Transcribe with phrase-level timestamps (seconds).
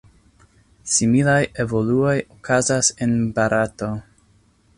[0.93, 3.93] Similaj evoluoj okazas en Barato.